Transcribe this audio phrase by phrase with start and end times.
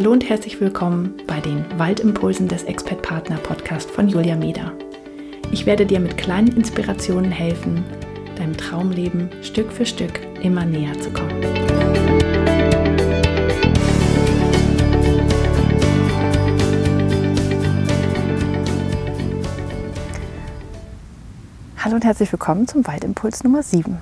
[0.00, 4.72] Hallo und herzlich willkommen bei den Waldimpulsen des Expert Partner Podcast von Julia Meder.
[5.52, 7.84] Ich werde dir mit kleinen Inspirationen helfen,
[8.36, 11.44] deinem Traumleben Stück für Stück immer näher zu kommen.
[21.76, 23.98] Hallo und herzlich willkommen zum Waldimpuls Nummer 7.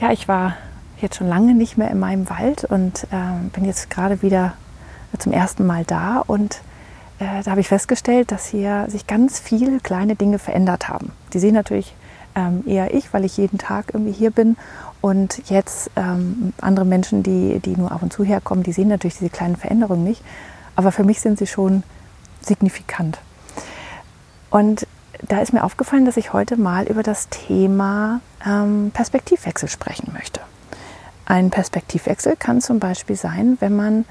[0.00, 0.56] Ja, ich war
[1.00, 4.54] jetzt schon lange nicht mehr in meinem Wald und äh, bin jetzt gerade wieder
[5.18, 6.60] zum ersten Mal da und
[7.18, 11.12] äh, da habe ich festgestellt, dass hier sich ganz viele kleine Dinge verändert haben.
[11.32, 11.94] Die sehen natürlich
[12.34, 14.56] ähm, eher ich, weil ich jeden Tag irgendwie hier bin
[15.00, 19.18] und jetzt ähm, andere Menschen, die, die nur ab und zu herkommen, die sehen natürlich
[19.18, 20.22] diese kleinen Veränderungen nicht,
[20.76, 21.82] aber für mich sind sie schon
[22.40, 23.18] signifikant.
[24.50, 24.86] Und
[25.22, 30.40] da ist mir aufgefallen, dass ich heute mal über das Thema ähm, Perspektivwechsel sprechen möchte.
[31.26, 34.04] Ein Perspektivwechsel kann zum Beispiel sein, wenn man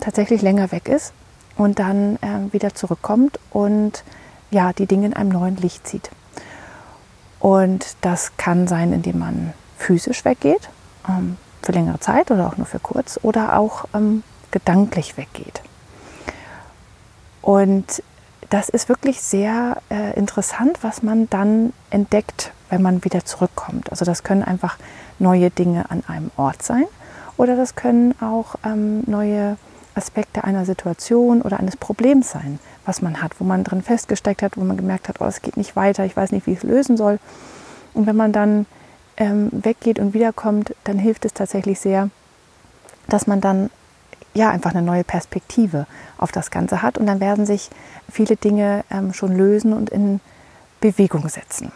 [0.00, 1.12] tatsächlich länger weg ist
[1.56, 4.04] und dann äh, wieder zurückkommt und
[4.50, 6.10] ja, die Dinge in einem neuen Licht sieht.
[7.40, 10.70] Und das kann sein, indem man physisch weggeht,
[11.08, 15.60] ähm, für längere Zeit oder auch nur für kurz, oder auch ähm, gedanklich weggeht.
[17.42, 18.02] Und
[18.50, 23.90] das ist wirklich sehr äh, interessant, was man dann entdeckt, wenn man wieder zurückkommt.
[23.90, 24.78] Also das können einfach
[25.18, 26.84] neue Dinge an einem Ort sein
[27.36, 29.56] oder das können auch ähm, neue
[29.94, 34.56] Aspekte einer Situation oder eines Problems sein, was man hat, wo man drin festgesteckt hat,
[34.56, 36.64] wo man gemerkt hat, oh, es geht nicht weiter, ich weiß nicht, wie ich es
[36.64, 37.18] lösen soll.
[37.92, 38.66] Und wenn man dann
[39.16, 42.10] ähm, weggeht und wiederkommt, dann hilft es tatsächlich sehr,
[43.08, 43.70] dass man dann
[44.34, 45.86] ja einfach eine neue Perspektive
[46.18, 47.70] auf das Ganze hat und dann werden sich
[48.10, 50.20] viele Dinge ähm, schon lösen und in
[50.80, 51.70] Bewegung setzen.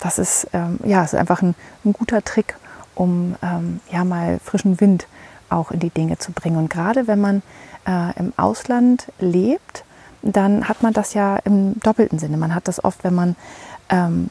[0.00, 2.56] Das ist ähm, ja ist einfach ein, ein, guter Trick,
[2.94, 5.08] um ähm, ja mal frischen Wind
[5.50, 6.56] auch in die Dinge zu bringen.
[6.56, 7.42] Und gerade wenn man
[7.86, 9.84] äh, im Ausland lebt,
[10.22, 12.36] dann hat man das ja im doppelten Sinne.
[12.36, 13.36] Man hat das oft, wenn man
[13.90, 14.30] ähm,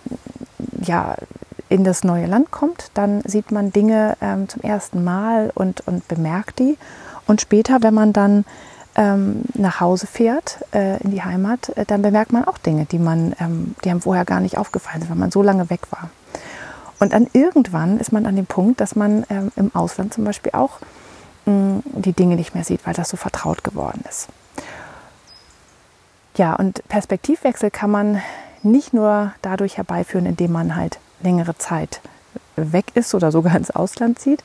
[0.81, 1.15] ja,
[1.69, 6.07] in das neue Land kommt, dann sieht man Dinge ähm, zum ersten Mal und, und
[6.07, 6.77] bemerkt die.
[7.27, 8.45] Und später, wenn man dann
[8.95, 12.99] ähm, nach Hause fährt, äh, in die Heimat, äh, dann bemerkt man auch Dinge, die,
[12.99, 16.09] man, ähm, die einem vorher gar nicht aufgefallen sind, weil man so lange weg war.
[16.99, 20.51] Und dann irgendwann ist man an dem Punkt, dass man ähm, im Ausland zum Beispiel
[20.53, 20.79] auch
[21.45, 24.29] die Dinge nicht mehr sieht, weil das so vertraut geworden ist.
[26.35, 28.21] Ja, und Perspektivwechsel kann man
[28.63, 32.01] nicht nur dadurch herbeiführen, indem man halt längere Zeit
[32.55, 34.43] weg ist oder sogar ins Ausland zieht,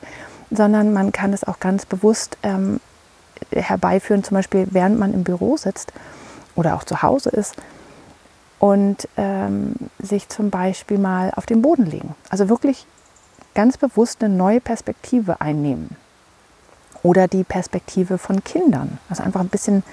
[0.51, 2.79] sondern man kann es auch ganz bewusst ähm,
[3.51, 5.93] herbeiführen, zum Beispiel während man im Büro sitzt
[6.55, 7.55] oder auch zu Hause ist
[8.59, 12.15] und ähm, sich zum Beispiel mal auf den Boden legen.
[12.29, 12.85] Also wirklich
[13.55, 15.95] ganz bewusst eine neue Perspektive einnehmen
[17.03, 18.99] oder die Perspektive von Kindern.
[19.09, 19.83] Also einfach ein bisschen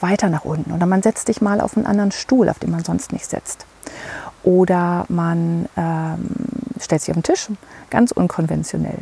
[0.00, 0.72] weiter nach unten.
[0.72, 3.66] Oder man setzt sich mal auf einen anderen Stuhl, auf den man sonst nicht setzt.
[4.42, 6.28] Oder man ähm,
[6.80, 7.48] stellt sich auf den Tisch,
[7.90, 8.98] ganz unkonventionell.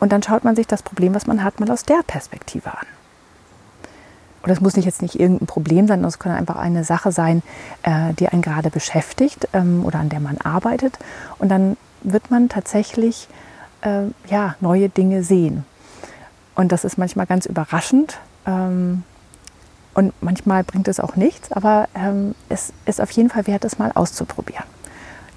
[0.00, 2.86] Und dann schaut man sich das Problem, was man hat, mal aus der Perspektive an.
[4.42, 7.42] Und das muss nicht jetzt nicht irgendein Problem sein, das kann einfach eine Sache sein,
[7.82, 10.98] äh, die einen gerade beschäftigt ähm, oder an der man arbeitet.
[11.38, 13.28] Und dann wird man tatsächlich
[13.80, 15.64] äh, ja, neue Dinge sehen.
[16.58, 18.18] Und das ist manchmal ganz überraschend.
[18.44, 19.04] Ähm,
[19.94, 23.78] und manchmal bringt es auch nichts, aber ähm, es ist auf jeden Fall wert, es
[23.78, 24.64] mal auszuprobieren.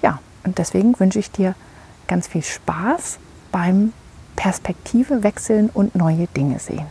[0.02, 1.54] Ja, und deswegen wünsche ich dir
[2.08, 3.18] ganz viel Spaß
[3.52, 3.92] beim
[4.34, 6.86] Perspektive wechseln und neue Dinge sehen.